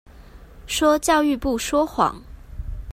[0.65, 2.23] 說教育部說謊